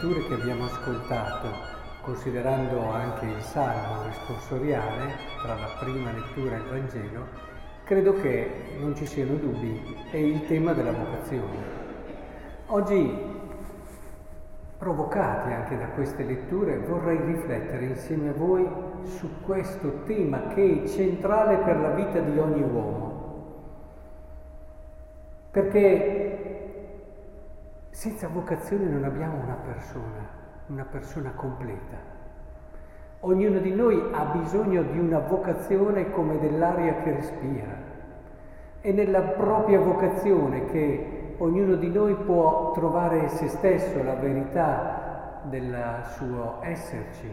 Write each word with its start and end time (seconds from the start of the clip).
letture 0.00 0.28
che 0.28 0.34
abbiamo 0.34 0.66
ascoltato, 0.66 1.48
considerando 2.02 2.88
anche 2.88 3.26
il 3.26 3.42
salmo 3.42 4.04
responsoriale 4.04 5.12
tra 5.42 5.54
la 5.54 5.68
prima 5.80 6.12
lettura 6.12 6.54
e 6.54 6.58
il 6.58 6.64
Vangelo, 6.64 7.26
credo 7.82 8.12
che 8.20 8.48
non 8.78 8.94
ci 8.94 9.06
siano 9.06 9.34
dubbi, 9.34 9.96
è 10.12 10.16
il 10.16 10.46
tema 10.46 10.72
della 10.72 10.92
vocazione. 10.92 11.76
Oggi 12.66 13.36
Provocati 14.78 15.52
anche 15.52 15.76
da 15.76 15.86
queste 15.86 16.22
letture, 16.22 16.78
vorrei 16.78 17.18
riflettere 17.20 17.84
insieme 17.86 18.28
a 18.28 18.32
voi 18.32 18.64
su 19.02 19.28
questo 19.40 20.04
tema 20.04 20.46
che 20.54 20.84
è 20.84 20.86
centrale 20.86 21.56
per 21.56 21.80
la 21.80 21.90
vita 21.90 22.20
di 22.20 22.38
ogni 22.38 22.62
uomo. 22.62 23.18
Perché 25.50 26.17
senza 27.90 28.28
vocazione 28.28 28.84
non 28.84 29.04
abbiamo 29.04 29.42
una 29.42 29.56
persona, 29.64 30.28
una 30.66 30.84
persona 30.84 31.30
completa. 31.30 32.16
Ognuno 33.20 33.58
di 33.58 33.74
noi 33.74 34.00
ha 34.12 34.24
bisogno 34.26 34.82
di 34.82 34.98
una 34.98 35.18
vocazione 35.18 36.10
come 36.10 36.38
dell'aria 36.38 37.02
che 37.02 37.12
respira. 37.12 37.86
È 38.80 38.92
nella 38.92 39.20
propria 39.20 39.80
vocazione 39.80 40.66
che 40.66 41.34
ognuno 41.38 41.74
di 41.74 41.90
noi 41.90 42.14
può 42.14 42.70
trovare 42.72 43.28
se 43.28 43.48
stesso, 43.48 44.02
la 44.02 44.14
verità 44.14 45.40
del 45.42 45.76
suo 46.16 46.58
esserci, 46.60 47.28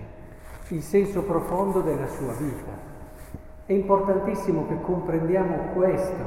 il 0.69 0.81
senso 0.81 1.23
profondo 1.23 1.81
della 1.81 2.07
sua 2.07 2.33
vita. 2.33 2.93
È 3.65 3.73
importantissimo 3.73 4.67
che 4.67 4.81
comprendiamo 4.81 5.73
questo, 5.73 6.23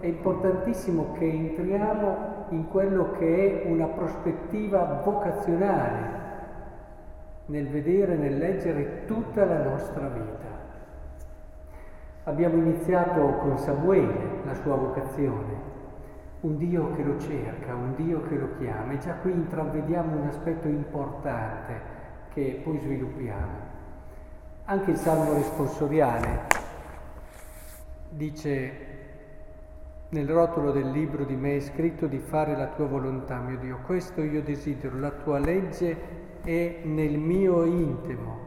è 0.00 0.06
importantissimo 0.06 1.12
che 1.18 1.24
entriamo 1.24 2.41
in 2.52 2.68
quello 2.68 3.12
che 3.12 3.62
è 3.64 3.70
una 3.70 3.86
prospettiva 3.86 5.00
vocazionale 5.04 6.20
nel 7.46 7.68
vedere, 7.68 8.14
nel 8.14 8.36
leggere 8.36 9.04
tutta 9.06 9.44
la 9.44 9.62
nostra 9.62 10.06
vita. 10.08 10.60
Abbiamo 12.24 12.56
iniziato 12.56 13.20
con 13.38 13.58
Samuele 13.58 14.42
la 14.44 14.54
sua 14.54 14.76
vocazione, 14.76 15.70
un 16.40 16.56
Dio 16.56 16.92
che 16.92 17.02
lo 17.02 17.18
cerca, 17.18 17.74
un 17.74 17.94
Dio 17.96 18.22
che 18.22 18.36
lo 18.36 18.50
chiama 18.58 18.92
e 18.92 18.98
già 18.98 19.14
qui 19.14 19.32
intravediamo 19.32 20.20
un 20.20 20.28
aspetto 20.28 20.68
importante 20.68 22.00
che 22.32 22.60
poi 22.62 22.78
sviluppiamo. 22.78 23.70
Anche 24.66 24.90
il 24.92 24.96
Salmo 24.96 25.32
responsoriale 25.34 26.60
dice 28.10 28.91
nel 30.12 30.28
rotolo 30.28 30.72
del 30.72 30.90
libro 30.90 31.24
di 31.24 31.34
me 31.34 31.56
è 31.56 31.60
scritto 31.60 32.06
di 32.06 32.18
fare 32.18 32.54
la 32.54 32.66
tua 32.66 32.86
volontà, 32.86 33.38
mio 33.38 33.56
Dio, 33.56 33.78
questo 33.86 34.20
io 34.20 34.42
desidero, 34.42 34.98
la 34.98 35.10
tua 35.10 35.38
legge 35.38 35.96
è 36.42 36.80
nel 36.84 37.16
mio 37.18 37.64
intimo, 37.64 38.38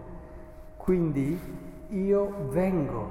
quindi 0.78 1.40
io 1.90 2.50
vengo, 2.50 3.10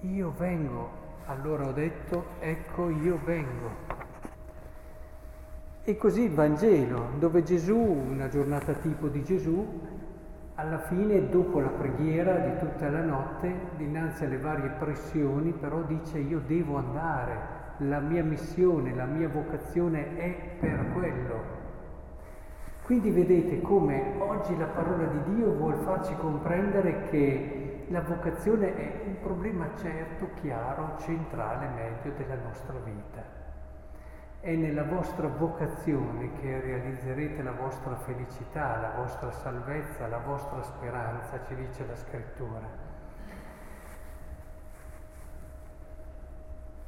io 0.00 0.32
vengo. 0.36 1.00
Allora 1.26 1.68
ho 1.68 1.72
detto, 1.72 2.24
ecco 2.40 2.90
io 2.90 3.18
vengo. 3.24 3.70
E 5.84 5.96
così 5.96 6.24
il 6.24 6.32
Vangelo, 6.32 7.12
dove 7.18 7.42
Gesù, 7.42 7.78
una 7.78 8.28
giornata 8.28 8.74
tipo 8.74 9.08
di 9.08 9.24
Gesù, 9.24 9.80
alla 10.54 10.78
fine, 10.80 11.28
dopo 11.28 11.60
la 11.60 11.68
preghiera 11.68 12.34
di 12.34 12.58
tutta 12.58 12.90
la 12.90 13.02
notte, 13.02 13.70
dinanzi 13.76 14.24
alle 14.24 14.38
varie 14.38 14.68
pressioni, 14.78 15.52
però 15.52 15.80
dice 15.82 16.18
io 16.18 16.40
devo 16.46 16.76
andare, 16.76 17.60
la 17.78 18.00
mia 18.00 18.22
missione, 18.22 18.94
la 18.94 19.06
mia 19.06 19.28
vocazione 19.28 20.16
è 20.16 20.56
per 20.60 20.92
quello. 20.92 21.60
Quindi 22.82 23.10
vedete 23.10 23.60
come 23.62 24.14
oggi 24.18 24.56
la 24.58 24.66
parola 24.66 25.06
di 25.06 25.34
Dio 25.34 25.54
vuol 25.54 25.76
farci 25.76 26.14
comprendere 26.16 27.08
che 27.08 27.84
la 27.88 28.02
vocazione 28.02 28.74
è 28.74 29.02
un 29.06 29.20
problema 29.20 29.68
certo, 29.76 30.28
chiaro, 30.40 30.96
centrale, 30.98 31.68
medio 31.68 32.12
della 32.16 32.36
nostra 32.42 32.74
vita. 32.84 33.41
È 34.42 34.52
nella 34.56 34.82
vostra 34.82 35.28
vocazione 35.28 36.32
che 36.40 36.60
realizzerete 36.60 37.42
la 37.42 37.52
vostra 37.52 37.94
felicità, 37.94 38.76
la 38.80 38.92
vostra 38.96 39.30
salvezza, 39.30 40.08
la 40.08 40.18
vostra 40.18 40.60
speranza, 40.62 41.40
ci 41.46 41.54
dice 41.54 41.86
la 41.86 41.94
scrittura. 41.94 42.60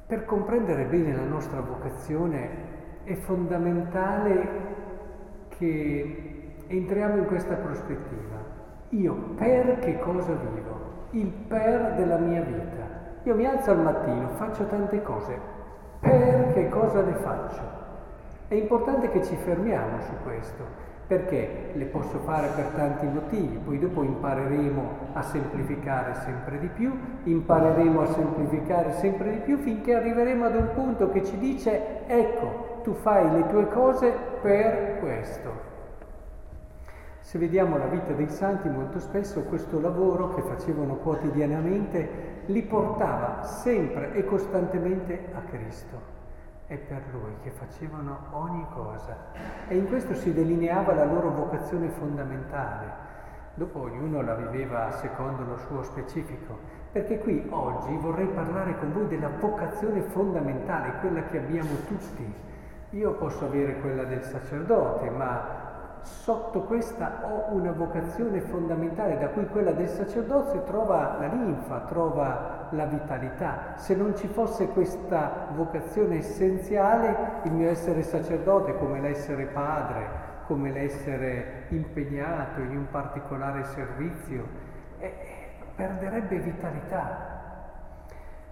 Per 0.07 0.25
comprendere 0.25 0.85
bene 0.87 1.15
la 1.15 1.23
nostra 1.23 1.61
vocazione 1.61 2.51
è 3.05 3.15
fondamentale 3.15 4.49
che 5.51 6.57
entriamo 6.67 7.19
in 7.19 7.27
questa 7.27 7.55
prospettiva. 7.55 8.37
Io 8.89 9.15
per 9.37 9.79
che 9.79 10.01
cosa 10.01 10.33
vivo? 10.33 10.85
il 11.15 11.29
per 11.29 11.95
della 11.95 12.19
mia 12.19 12.43
vita. 12.43 13.03
Io 13.23 13.35
mi 13.35 13.47
alzo 13.47 13.71
al 13.71 13.81
mattino, 13.81 14.29
faccio 14.31 14.67
tante 14.67 15.01
cose, 15.03 15.39
per 16.05 16.53
che 16.53 16.69
cosa 16.69 17.01
le 17.01 17.15
faccio? 17.15 17.63
È 18.47 18.55
importante 18.55 19.11
che 19.11 19.25
ci 19.25 19.35
fermiamo 19.37 20.01
su 20.03 20.13
questo, 20.23 20.65
perché 21.07 21.71
le 21.73 21.87
posso 21.87 22.19
fare 22.21 22.49
per 22.55 22.67
tanti 22.77 23.07
motivi, 23.07 23.57
poi 23.57 23.79
dopo 23.79 24.03
impareremo 24.03 24.91
a 25.15 25.23
semplificare 25.23 26.15
sempre 26.25 26.59
di 26.59 26.69
più, 26.69 26.93
impareremo 27.25 28.03
a 28.03 28.07
semplificare 28.07 28.93
sempre 28.93 29.33
di 29.33 29.39
più 29.39 29.59
finché 29.59 29.95
arriveremo 29.95 30.45
ad 30.45 30.55
un 30.55 30.69
punto 30.75 31.11
che 31.11 31.25
ci 31.25 31.39
dice 31.39 32.07
ecco, 32.07 32.81
tu 32.83 32.93
fai 32.93 33.31
le 33.31 33.47
tue 33.49 33.67
cose 33.69 34.13
per 34.41 34.99
questo. 35.01 35.73
Se 37.21 37.39
vediamo 37.39 37.79
la 37.79 37.87
vita 37.87 38.13
dei 38.13 38.29
santi, 38.29 38.69
molto 38.69 38.99
spesso 39.01 39.43
questo 39.45 39.81
lavoro 39.81 40.35
che 40.35 40.43
facevano 40.43 40.97
quotidianamente 40.97 42.34
li 42.47 42.63
portava 42.63 43.43
sempre 43.43 44.13
e 44.13 44.25
costantemente 44.25 45.29
a 45.35 45.41
Cristo. 45.41 46.13
È 46.67 46.77
per 46.77 47.03
Lui 47.13 47.35
che 47.43 47.51
facevano 47.51 48.19
ogni 48.31 48.67
cosa. 48.73 49.17
E 49.69 49.77
in 49.77 49.87
questo 49.87 50.15
si 50.15 50.33
delineava 50.33 50.95
la 50.95 51.05
loro 51.05 51.31
vocazione 51.31 51.89
fondamentale. 51.89 53.03
Dopo 53.55 53.83
ognuno 53.83 54.23
la 54.23 54.35
viveva 54.35 54.91
secondo 54.93 55.45
lo 55.45 55.57
suo 55.59 55.83
specifico. 55.83 56.59
Perché 56.91 57.19
qui 57.19 57.47
oggi 57.51 57.97
vorrei 57.97 58.27
parlare 58.29 58.79
con 58.79 58.93
voi 58.93 59.09
della 59.09 59.31
vocazione 59.39 60.01
fondamentale, 60.03 61.01
quella 61.01 61.25
che 61.25 61.39
abbiamo 61.39 61.75
tutti. 61.87 62.35
Io 62.91 63.13
posso 63.15 63.45
avere 63.45 63.81
quella 63.81 64.05
del 64.05 64.23
sacerdote, 64.23 65.11
ma 65.11 65.64
sotto 66.05 66.61
questa 66.63 67.21
ho 67.23 67.55
una 67.55 67.73
vocazione 67.73 68.41
fondamentale 68.41 69.19
da 69.19 69.29
cui 69.29 69.47
quella 69.47 69.73
del 69.73 69.89
sacerdozio 69.89 70.63
trova 70.63 71.17
la 71.19 71.27
linfa, 71.27 71.81
trova 71.81 72.69
la 72.71 72.85
vitalità. 72.85 73.73
Se 73.77 73.95
non 73.95 74.15
ci 74.15 74.29
fosse 74.29 74.69
questa 74.69 75.49
vocazione 75.55 76.19
essenziale, 76.19 77.41
il 77.45 77.53
mio 77.53 77.69
essere 77.71 78.03
sacerdote, 78.03 78.77
come 78.77 79.01
l'essere 79.01 79.47
padre, 79.47 80.33
come 80.47 80.71
l'essere 80.71 81.65
impegnato 81.69 82.61
in 82.61 82.77
un 82.77 82.87
particolare 82.91 83.65
servizio, 83.65 84.47
eh, 84.99 85.13
perderebbe 85.75 86.39
vitalità. 86.39 87.33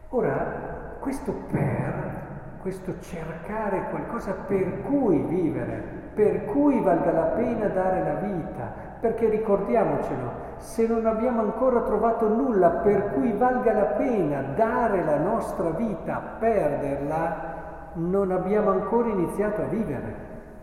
Ora, 0.09 0.97
questo 1.01 1.33
per, 1.51 2.22
questo 2.63 2.95
cercare 3.01 3.89
qualcosa 3.91 4.33
per 4.47 4.83
cui 4.83 5.19
vivere, 5.19 5.83
per 6.15 6.45
cui 6.45 6.81
valga 6.81 7.11
la 7.11 7.27
pena 7.35 7.67
dare 7.67 8.05
la 8.05 8.15
vita, 8.21 8.73
perché 9.01 9.29
ricordiamocelo, 9.29 10.31
se 10.59 10.87
non 10.87 11.05
abbiamo 11.07 11.41
ancora 11.41 11.81
trovato 11.81 12.29
nulla 12.29 12.71
per 12.71 13.11
cui 13.15 13.33
valga 13.33 13.73
la 13.73 13.85
pena 13.97 14.43
dare 14.55 15.05
la 15.05 15.19
nostra 15.19 15.71
vita, 15.71 16.37
perderla, 16.39 17.91
non 17.95 18.31
abbiamo 18.31 18.71
ancora 18.71 19.09
iniziato 19.09 19.63
a 19.63 19.67
vivere, 19.67 20.15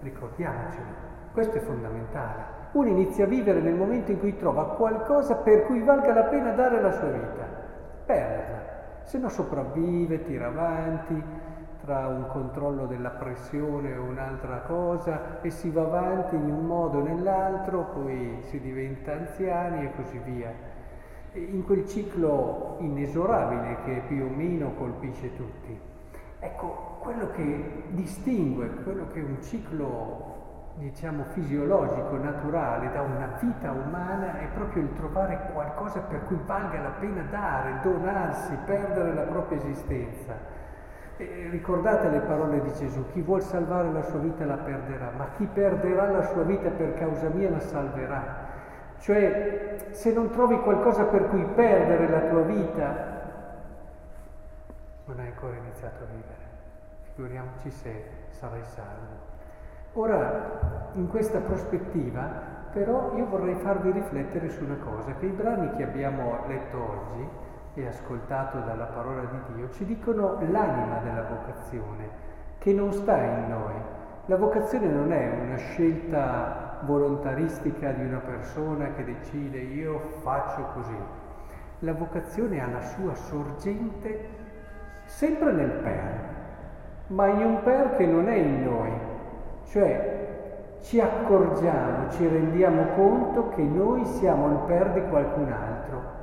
ricordiamocelo, 0.02 1.08
questo 1.34 1.58
è 1.58 1.60
fondamentale. 1.60 2.58
Uno 2.72 2.88
inizia 2.88 3.26
a 3.26 3.28
vivere 3.28 3.60
nel 3.60 3.76
momento 3.76 4.12
in 4.12 4.20
cui 4.20 4.38
trova 4.38 4.76
qualcosa 4.76 5.36
per 5.36 5.66
cui 5.66 5.82
valga 5.82 6.14
la 6.14 6.24
pena 6.24 6.52
dare 6.52 6.80
la 6.80 6.92
sua 6.92 7.10
vita, 7.10 7.46
perderla, 8.06 8.58
se 9.04 9.18
no 9.18 9.28
sopravvive, 9.28 10.24
tira 10.24 10.48
avanti, 10.48 11.24
tra 11.82 12.08
un 12.08 12.28
controllo 12.28 12.86
della 12.86 13.10
pressione 13.10 13.96
o 13.96 14.04
un'altra 14.04 14.62
cosa 14.62 15.42
e 15.42 15.50
si 15.50 15.70
va 15.70 15.84
avanti 15.84 16.36
in 16.36 16.52
un 16.52 16.66
modo 16.66 17.00
o 17.00 17.04
nell'altro, 17.04 17.92
poi 17.94 18.40
si 18.50 18.60
diventa 18.60 19.14
anziani 19.14 19.86
e 19.86 19.92
così 19.96 20.20
via. 20.20 20.54
In 21.34 21.64
quel 21.64 21.88
ciclo 21.88 22.78
inesorabile 22.80 23.78
che 23.86 24.04
più 24.08 24.26
o 24.26 24.36
meno 24.36 24.74
colpisce 24.74 25.36
tutti. 25.36 25.80
Ecco, 26.40 26.98
quello 27.00 27.32
che 27.32 27.84
distingue, 27.90 28.70
quello 28.84 29.08
che 29.12 29.20
è 29.20 29.24
un 29.24 29.42
ciclo 29.42 30.38
diciamo 30.76 31.26
fisiologico, 31.32 32.18
naturale, 32.18 32.92
da 32.92 33.02
una 33.02 33.38
vita 33.40 33.72
umana 33.72 34.40
è 34.40 34.48
proprio 34.54 34.84
il 34.84 34.94
trovare 34.94 35.50
qualcosa 35.54 36.00
per 36.00 36.24
cui 36.26 36.40
valga 36.46 36.82
la 36.82 36.94
pena 37.00 37.22
dare, 37.24 37.80
donarsi, 37.84 38.56
perdere 38.66 39.14
la 39.14 39.24
propria 39.24 39.58
esistenza 39.58 40.59
Ricordate 41.20 42.08
le 42.08 42.22
parole 42.22 42.62
di 42.62 42.72
Gesù, 42.72 43.06
chi 43.12 43.20
vuol 43.20 43.42
salvare 43.42 43.92
la 43.92 44.04
sua 44.04 44.20
vita 44.20 44.46
la 44.46 44.56
perderà, 44.56 45.12
ma 45.18 45.28
chi 45.36 45.46
perderà 45.52 46.10
la 46.10 46.24
sua 46.24 46.44
vita 46.44 46.70
per 46.70 46.94
causa 46.94 47.28
mia 47.28 47.50
la 47.50 47.60
salverà. 47.60 48.48
Cioè, 49.00 49.76
se 49.90 50.14
non 50.14 50.30
trovi 50.30 50.58
qualcosa 50.62 51.04
per 51.04 51.28
cui 51.28 51.44
perdere 51.44 52.08
la 52.08 52.22
tua 52.30 52.42
vita, 52.44 53.22
non 55.06 55.20
hai 55.20 55.28
ancora 55.28 55.58
iniziato 55.58 56.04
a 56.04 56.08
vivere. 56.08 56.48
Figuriamoci 57.14 57.70
se 57.70 58.04
sarai 58.30 58.64
salvo. 58.64 59.28
Ora, 59.94 60.92
in 60.94 61.10
questa 61.10 61.40
prospettiva, 61.40 62.22
però, 62.72 63.14
io 63.18 63.26
vorrei 63.26 63.56
farvi 63.56 63.92
riflettere 63.92 64.48
su 64.50 64.64
una 64.64 64.78
cosa, 64.78 65.14
che 65.16 65.26
i 65.26 65.32
brani 65.32 65.76
che 65.76 65.84
abbiamo 65.84 66.46
letto 66.48 66.78
oggi 66.78 67.39
e 67.74 67.88
ascoltato 67.88 68.60
dalla 68.60 68.86
parola 68.86 69.22
di 69.22 69.54
Dio 69.54 69.70
ci 69.72 69.86
dicono 69.86 70.38
l'anima 70.50 71.00
della 71.04 71.24
vocazione, 71.24 72.10
che 72.58 72.74
non 72.74 72.92
sta 72.94 73.18
in 73.18 73.48
noi. 73.50 73.74
La 74.26 74.38
vocazione 74.38 74.88
non 74.88 75.12
è 75.12 75.30
una 75.44 75.56
scelta 75.56 76.80
volontaristica 76.82 77.92
di 77.92 78.06
una 78.06 78.20
persona 78.20 78.94
che 78.94 79.04
decide 79.04 79.60
io 79.60 80.00
faccio 80.22 80.66
così. 80.74 80.98
La 81.80 81.94
vocazione 81.94 82.62
ha 82.62 82.68
la 82.68 82.82
sua 82.82 83.16
sorgente 83.16 84.28
sempre 85.06 85.52
nel 85.52 85.72
per, 85.72 86.20
ma 87.08 87.28
in 87.28 87.44
un 87.44 87.64
per 87.64 87.96
che 87.96 88.06
non 88.06 88.28
è 88.28 88.36
in 88.36 88.64
noi, 88.64 88.92
cioè 89.66 90.20
ci 90.82 91.00
accorgiamo, 91.00 92.10
ci 92.12 92.28
rendiamo 92.28 92.86
conto 92.96 93.50
che 93.50 93.62
noi 93.62 94.06
siamo 94.06 94.52
il 94.52 94.58
per 94.68 94.92
di 94.92 95.02
qualcun 95.10 95.52
altro. 95.52 96.19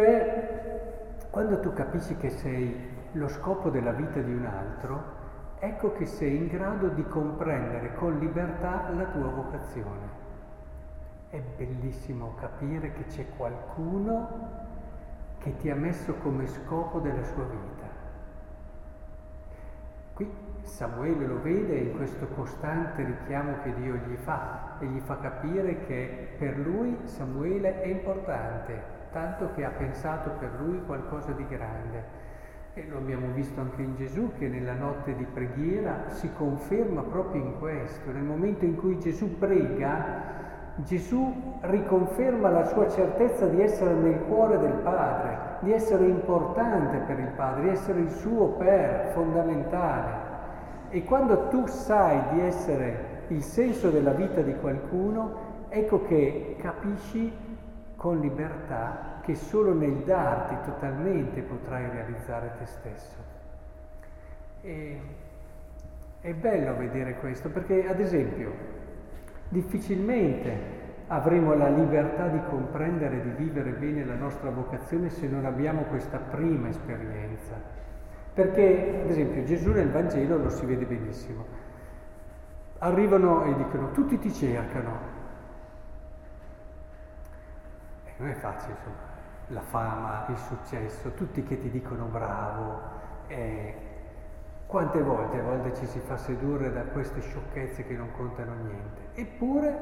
Cioè, 0.00 1.26
quando 1.28 1.60
tu 1.60 1.74
capisci 1.74 2.16
che 2.16 2.30
sei 2.30 2.74
lo 3.12 3.28
scopo 3.28 3.68
della 3.68 3.92
vita 3.92 4.18
di 4.20 4.32
un 4.32 4.46
altro, 4.46 5.02
ecco 5.58 5.92
che 5.92 6.06
sei 6.06 6.36
in 6.36 6.46
grado 6.46 6.88
di 6.88 7.04
comprendere 7.04 7.92
con 7.96 8.18
libertà 8.18 8.88
la 8.96 9.04
tua 9.04 9.28
vocazione. 9.28 10.08
È 11.28 11.38
bellissimo 11.38 12.34
capire 12.40 12.92
che 12.92 13.04
c'è 13.08 13.26
qualcuno 13.36 14.28
che 15.36 15.54
ti 15.58 15.68
ha 15.68 15.74
messo 15.74 16.14
come 16.14 16.46
scopo 16.46 16.98
della 17.00 17.24
sua 17.24 17.44
vita. 17.44 17.86
Qui 20.14 20.32
Samuele 20.62 21.26
lo 21.26 21.42
vede 21.42 21.76
in 21.76 21.96
questo 21.96 22.26
costante 22.28 23.04
richiamo 23.04 23.60
che 23.62 23.74
Dio 23.74 23.96
gli 23.96 24.16
fa 24.16 24.78
e 24.78 24.86
gli 24.86 25.00
fa 25.00 25.18
capire 25.18 25.84
che 25.84 26.36
per 26.38 26.56
lui 26.56 26.96
Samuele 27.04 27.82
è 27.82 27.88
importante, 27.88 28.99
tanto 29.12 29.50
che 29.54 29.64
ha 29.64 29.70
pensato 29.70 30.30
per 30.38 30.50
lui 30.60 30.80
qualcosa 30.84 31.32
di 31.32 31.46
grande. 31.46 32.28
E 32.74 32.86
lo 32.88 32.98
abbiamo 32.98 33.28
visto 33.34 33.60
anche 33.60 33.82
in 33.82 33.96
Gesù 33.96 34.32
che 34.38 34.46
nella 34.46 34.74
notte 34.74 35.14
di 35.16 35.24
preghiera 35.24 36.08
si 36.08 36.30
conferma 36.32 37.02
proprio 37.02 37.42
in 37.42 37.58
questo. 37.58 38.10
Nel 38.12 38.22
momento 38.22 38.64
in 38.64 38.76
cui 38.76 38.98
Gesù 38.98 39.38
prega, 39.38 40.38
Gesù 40.76 41.58
riconferma 41.62 42.48
la 42.48 42.64
sua 42.64 42.88
certezza 42.88 43.46
di 43.46 43.60
essere 43.60 43.94
nel 43.94 44.20
cuore 44.28 44.58
del 44.58 44.78
Padre, 44.84 45.58
di 45.60 45.72
essere 45.72 46.06
importante 46.06 46.98
per 46.98 47.18
il 47.18 47.32
Padre, 47.34 47.62
di 47.62 47.68
essere 47.70 48.00
il 48.00 48.10
suo 48.10 48.50
per 48.50 49.10
fondamentale. 49.12 50.28
E 50.90 51.04
quando 51.04 51.48
tu 51.48 51.66
sai 51.66 52.20
di 52.32 52.40
essere 52.40 53.24
il 53.28 53.42
senso 53.42 53.90
della 53.90 54.12
vita 54.12 54.40
di 54.42 54.54
qualcuno, 54.56 55.48
ecco 55.68 56.02
che 56.02 56.56
capisci 56.58 57.32
con 58.00 58.18
libertà 58.18 59.20
che 59.20 59.34
solo 59.34 59.74
nel 59.74 60.04
darti 60.04 60.56
totalmente 60.64 61.42
potrai 61.42 61.86
realizzare 61.90 62.54
te 62.58 62.64
stesso. 62.64 63.16
E 64.62 65.00
è 66.22 66.32
bello 66.32 66.76
vedere 66.76 67.16
questo 67.16 67.50
perché, 67.50 67.86
ad 67.86 68.00
esempio, 68.00 68.52
difficilmente 69.50 70.78
avremo 71.08 71.52
la 71.52 71.68
libertà 71.68 72.28
di 72.28 72.40
comprendere 72.48 73.18
e 73.18 73.20
di 73.20 73.44
vivere 73.44 73.72
bene 73.72 74.02
la 74.06 74.14
nostra 74.14 74.48
vocazione 74.48 75.10
se 75.10 75.28
non 75.28 75.44
abbiamo 75.44 75.82
questa 75.82 76.16
prima 76.16 76.68
esperienza. 76.68 77.54
Perché, 78.32 79.00
ad 79.02 79.10
esempio, 79.10 79.44
Gesù 79.44 79.72
nel 79.72 79.90
Vangelo 79.90 80.38
lo 80.38 80.48
si 80.48 80.64
vede 80.64 80.86
benissimo. 80.86 81.44
Arrivano 82.78 83.44
e 83.44 83.56
dicono, 83.56 83.90
tutti 83.90 84.18
ti 84.18 84.32
cercano. 84.32 85.18
E 88.04 88.09
non 88.20 88.28
è 88.28 88.34
facile, 88.34 88.74
insomma, 88.76 89.08
la 89.48 89.60
fama, 89.62 90.24
il 90.28 90.36
successo, 90.36 91.10
tutti 91.14 91.42
che 91.42 91.58
ti 91.58 91.70
dicono 91.70 92.04
bravo. 92.04 92.98
E 93.26 93.74
quante 94.66 95.02
volte, 95.02 95.38
a 95.38 95.42
volte 95.42 95.74
ci 95.74 95.86
si 95.86 95.98
fa 96.00 96.16
sedurre 96.16 96.70
da 96.70 96.82
queste 96.82 97.20
sciocchezze 97.20 97.84
che 97.84 97.94
non 97.94 98.12
contano 98.12 98.52
niente. 98.62 99.00
Eppure, 99.14 99.78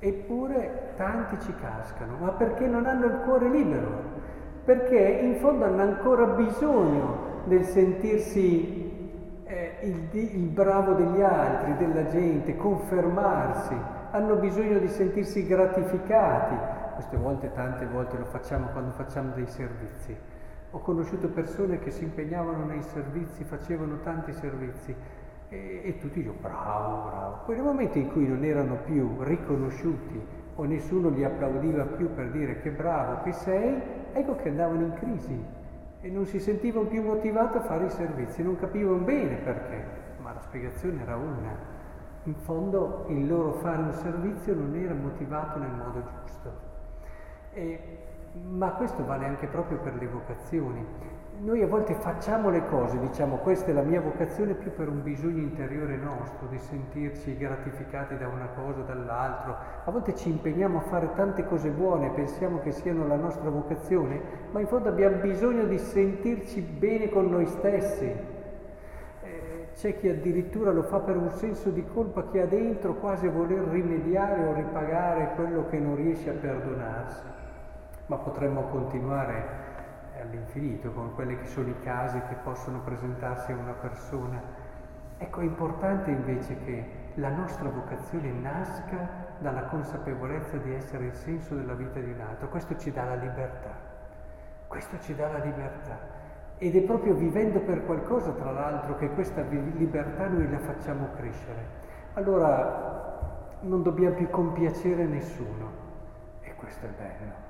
eppure 0.00 0.92
tanti 0.96 1.40
ci 1.40 1.54
cascano, 1.54 2.16
ma 2.18 2.30
perché 2.32 2.66
non 2.66 2.84
hanno 2.86 3.06
il 3.06 3.20
cuore 3.24 3.48
libero? 3.48 4.24
Perché 4.64 4.98
in 4.98 5.36
fondo 5.36 5.64
hanno 5.64 5.82
ancora 5.82 6.26
bisogno 6.26 7.44
nel 7.44 7.64
sentirsi 7.64 9.40
eh, 9.44 9.76
il, 9.82 10.08
il 10.12 10.48
bravo 10.48 10.94
degli 10.94 11.22
altri, 11.22 11.76
della 11.76 12.08
gente, 12.08 12.56
confermarsi, 12.56 13.76
hanno 14.10 14.34
bisogno 14.34 14.78
di 14.78 14.88
sentirsi 14.88 15.46
gratificati. 15.46 16.75
Queste 16.96 17.18
volte, 17.18 17.52
tante 17.52 17.84
volte 17.84 18.16
lo 18.16 18.24
facciamo 18.24 18.68
quando 18.68 18.90
facciamo 18.92 19.34
dei 19.34 19.46
servizi. 19.46 20.16
Ho 20.70 20.78
conosciuto 20.78 21.28
persone 21.28 21.78
che 21.78 21.90
si 21.90 22.04
impegnavano 22.04 22.64
nei 22.64 22.82
servizi, 22.82 23.44
facevano 23.44 24.00
tanti 24.00 24.32
servizi 24.32 24.96
e, 25.50 25.82
e 25.84 25.98
tutti 25.98 26.22
dicono 26.22 26.38
bravo, 26.40 27.08
bravo. 27.08 27.38
Poi 27.44 27.54
nel 27.54 27.64
momento 27.64 27.98
in 27.98 28.10
cui 28.10 28.26
non 28.26 28.42
erano 28.44 28.76
più 28.76 29.18
riconosciuti 29.20 30.26
o 30.54 30.64
nessuno 30.64 31.10
li 31.10 31.22
applaudiva 31.22 31.84
più 31.84 32.14
per 32.14 32.30
dire 32.30 32.62
che 32.62 32.70
bravo 32.70 33.22
che 33.24 33.32
sei, 33.32 33.78
ecco 34.14 34.36
che 34.36 34.48
andavano 34.48 34.86
in 34.86 34.94
crisi 34.94 35.44
e 36.00 36.08
non 36.08 36.24
si 36.24 36.40
sentivano 36.40 36.86
più 36.86 37.02
motivati 37.02 37.58
a 37.58 37.60
fare 37.60 37.84
i 37.84 37.90
servizi, 37.90 38.42
non 38.42 38.56
capivano 38.56 39.04
bene 39.04 39.36
perché, 39.36 39.84
ma 40.22 40.32
la 40.32 40.40
spiegazione 40.40 41.02
era 41.02 41.14
una. 41.14 41.74
In 42.22 42.36
fondo 42.36 43.04
il 43.08 43.26
loro 43.26 43.52
fare 43.52 43.82
un 43.82 43.92
servizio 43.92 44.54
non 44.54 44.74
era 44.74 44.94
motivato 44.94 45.58
nel 45.58 45.72
modo 45.72 46.02
giusto. 46.02 46.75
E, 47.56 47.80
ma 48.50 48.72
questo 48.72 49.02
vale 49.06 49.24
anche 49.24 49.46
proprio 49.46 49.78
per 49.78 49.94
le 49.94 50.06
vocazioni. 50.06 50.84
Noi 51.38 51.62
a 51.62 51.66
volte 51.66 51.94
facciamo 51.94 52.50
le 52.50 52.66
cose, 52.66 52.98
diciamo 52.98 53.36
questa 53.36 53.70
è 53.70 53.72
la 53.72 53.82
mia 53.82 54.00
vocazione 54.00 54.52
più 54.52 54.74
per 54.74 54.88
un 54.88 55.02
bisogno 55.02 55.40
interiore 55.40 55.96
nostro, 55.96 56.48
di 56.48 56.58
sentirci 56.58 57.34
gratificati 57.36 58.18
da 58.18 58.28
una 58.28 58.48
cosa 58.48 58.80
o 58.80 58.82
dall'altro. 58.84 59.56
A 59.84 59.90
volte 59.90 60.14
ci 60.14 60.28
impegniamo 60.28 60.78
a 60.78 60.82
fare 60.82 61.08
tante 61.14 61.46
cose 61.46 61.70
buone, 61.70 62.10
pensiamo 62.10 62.60
che 62.60 62.72
siano 62.72 63.06
la 63.06 63.16
nostra 63.16 63.48
vocazione, 63.48 64.20
ma 64.50 64.60
in 64.60 64.66
fondo 64.66 64.90
abbiamo 64.90 65.16
bisogno 65.16 65.64
di 65.64 65.78
sentirci 65.78 66.60
bene 66.60 67.08
con 67.08 67.30
noi 67.30 67.46
stessi. 67.46 68.04
Eh, 69.22 69.68
c'è 69.74 69.96
chi 69.98 70.10
addirittura 70.10 70.72
lo 70.72 70.82
fa 70.82 71.00
per 71.00 71.16
un 71.16 71.30
senso 71.30 71.70
di 71.70 71.84
colpa 71.86 72.28
che 72.28 72.42
ha 72.42 72.46
dentro, 72.46 72.94
quasi 72.94 73.26
a 73.26 73.30
voler 73.30 73.60
rimediare 73.60 74.44
o 74.44 74.52
ripagare 74.52 75.32
quello 75.34 75.66
che 75.68 75.78
non 75.78 75.96
riesce 75.96 76.28
a 76.28 76.34
perdonarsi. 76.34 77.35
Ma 78.06 78.16
potremmo 78.16 78.62
continuare 78.68 79.66
all'infinito, 80.20 80.92
con 80.92 81.14
quelli 81.14 81.36
che 81.38 81.46
sono 81.46 81.68
i 81.68 81.78
casi 81.80 82.20
che 82.28 82.34
possono 82.42 82.80
presentarsi 82.80 83.52
a 83.52 83.56
una 83.56 83.72
persona. 83.72 84.40
Ecco, 85.18 85.40
è 85.40 85.44
importante 85.44 86.10
invece 86.10 86.56
che 86.64 87.04
la 87.14 87.30
nostra 87.30 87.68
vocazione 87.68 88.30
nasca 88.30 89.08
dalla 89.38 89.64
consapevolezza 89.64 90.56
di 90.58 90.74
essere 90.74 91.06
il 91.06 91.14
senso 91.14 91.54
della 91.54 91.74
vita 91.74 91.98
di 91.98 92.10
un 92.10 92.20
altro. 92.20 92.48
Questo 92.48 92.76
ci 92.76 92.92
dà 92.92 93.04
la 93.04 93.14
libertà. 93.14 93.74
Questo 94.66 94.98
ci 95.00 95.14
dà 95.14 95.28
la 95.28 95.38
libertà. 95.38 95.98
Ed 96.58 96.74
è 96.74 96.82
proprio 96.82 97.14
vivendo 97.14 97.60
per 97.60 97.84
qualcosa, 97.84 98.32
tra 98.32 98.50
l'altro, 98.50 98.96
che 98.96 99.10
questa 99.10 99.42
libertà 99.42 100.28
noi 100.28 100.50
la 100.50 100.58
facciamo 100.58 101.08
crescere. 101.16 101.84
Allora 102.14 103.58
non 103.60 103.82
dobbiamo 103.82 104.14
più 104.16 104.28
compiacere 104.30 105.04
nessuno. 105.04 105.84
E 106.42 106.54
questo 106.54 106.86
è 106.86 106.90
bello 106.90 107.45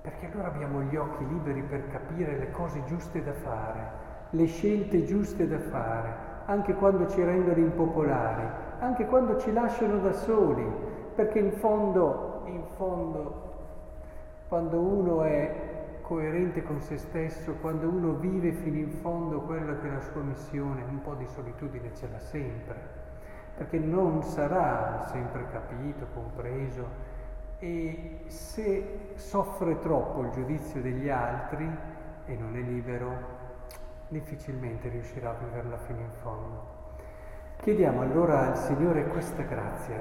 perché 0.00 0.30
allora 0.32 0.48
abbiamo 0.48 0.82
gli 0.82 0.96
occhi 0.96 1.26
liberi 1.26 1.62
per 1.62 1.88
capire 1.88 2.38
le 2.38 2.50
cose 2.50 2.82
giuste 2.84 3.22
da 3.22 3.32
fare, 3.32 4.08
le 4.30 4.46
scelte 4.46 5.04
giuste 5.04 5.46
da 5.46 5.58
fare, 5.58 6.28
anche 6.46 6.74
quando 6.74 7.06
ci 7.08 7.22
rendono 7.22 7.58
impopolari, 7.58 8.46
anche 8.78 9.06
quando 9.06 9.38
ci 9.38 9.52
lasciano 9.52 9.98
da 9.98 10.12
soli, 10.12 10.66
perché 11.14 11.38
in 11.38 11.52
fondo, 11.52 12.42
in 12.46 12.64
fondo, 12.76 13.48
quando 14.48 14.80
uno 14.80 15.22
è 15.22 15.68
coerente 16.00 16.62
con 16.62 16.80
se 16.80 16.96
stesso, 16.96 17.54
quando 17.60 17.88
uno 17.88 18.14
vive 18.14 18.52
fino 18.52 18.78
in 18.78 18.90
fondo 18.90 19.42
quella 19.42 19.76
che 19.78 19.88
è 19.88 19.92
la 19.92 20.00
sua 20.00 20.22
missione, 20.22 20.82
un 20.82 21.02
po' 21.02 21.14
di 21.14 21.26
solitudine 21.26 21.94
ce 21.94 22.08
l'ha 22.10 22.18
sempre, 22.18 22.76
perché 23.56 23.78
non 23.78 24.22
sarà 24.22 25.02
sempre 25.04 25.46
capito, 25.52 26.06
compreso, 26.14 27.09
e 27.60 28.22
se 28.26 29.12
soffre 29.14 29.78
troppo 29.78 30.22
il 30.22 30.30
giudizio 30.30 30.80
degli 30.80 31.10
altri 31.10 31.70
e 32.24 32.36
non 32.36 32.56
è 32.56 32.60
libero, 32.60 33.38
difficilmente 34.08 34.88
riuscirà 34.88 35.30
a 35.30 35.44
viverla 35.44 35.76
fino 35.76 36.00
in 36.00 36.12
fondo. 36.22 36.78
Chiediamo 37.56 38.00
allora 38.00 38.48
al 38.48 38.56
Signore 38.56 39.06
questa 39.08 39.42
grazia, 39.42 40.00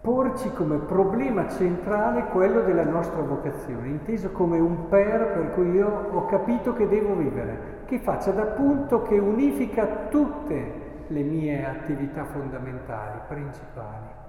porci 0.00 0.50
come 0.52 0.78
problema 0.78 1.48
centrale 1.48 2.24
quello 2.28 2.62
della 2.62 2.84
nostra 2.84 3.20
vocazione, 3.20 3.88
inteso 3.88 4.30
come 4.32 4.58
un 4.58 4.88
per 4.88 5.26
per 5.26 5.50
cui 5.52 5.72
io 5.72 6.08
ho 6.12 6.24
capito 6.24 6.72
che 6.72 6.88
devo 6.88 7.14
vivere, 7.14 7.82
che 7.84 7.98
faccia 7.98 8.30
da 8.30 8.46
punto 8.46 9.02
che 9.02 9.18
unifica 9.18 10.06
tutte 10.08 10.84
le 11.08 11.22
mie 11.22 11.66
attività 11.66 12.24
fondamentali, 12.24 13.20
principali. 13.28 14.24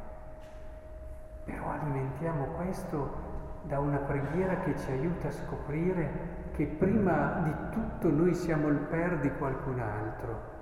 Però 1.88 2.00
alimentiamo 2.00 2.46
questo 2.56 3.26
da 3.64 3.80
una 3.80 3.98
preghiera 3.98 4.58
che 4.58 4.78
ci 4.78 4.92
aiuta 4.92 5.30
a 5.30 5.32
scoprire 5.32 6.36
che 6.52 6.66
prima 6.66 7.42
di 7.44 7.54
tutto 7.72 8.10
noi 8.10 8.34
siamo 8.34 8.68
il 8.68 8.78
per 8.78 9.20
di 9.20 9.32
qualcun 9.32 9.80
altro, 9.80 10.56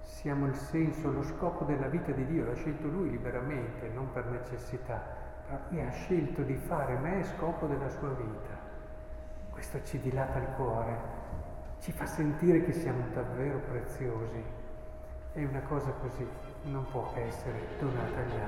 siamo 0.00 0.46
il 0.46 0.54
senso, 0.54 1.10
lo 1.10 1.22
scopo 1.22 1.64
della 1.64 1.88
vita 1.88 2.12
di 2.12 2.24
Dio, 2.26 2.44
l'ha 2.44 2.54
scelto 2.54 2.86
Lui 2.86 3.10
liberamente, 3.10 3.88
non 3.88 4.12
per 4.12 4.26
necessità, 4.26 5.02
però 5.46 5.58
Lui 5.68 5.80
ha 5.80 5.90
scelto 5.90 6.42
di 6.42 6.54
fare 6.54 6.96
me 6.96 7.24
scopo 7.24 7.66
della 7.66 7.88
sua 7.88 8.10
vita. 8.10 8.70
Questo 9.50 9.82
ci 9.82 9.98
dilata 10.00 10.38
il 10.38 10.48
cuore, 10.56 10.96
ci 11.80 11.92
fa 11.92 12.06
sentire 12.06 12.62
che 12.62 12.72
siamo 12.72 13.04
davvero 13.12 13.58
preziosi. 13.58 14.60
E 15.34 15.44
una 15.44 15.62
cosa 15.62 15.90
così 15.92 16.28
non 16.64 16.86
può 16.90 17.12
che 17.12 17.26
essere 17.26 17.68
donata 17.78 18.20
agli 18.20 18.40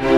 altri. 0.00 0.11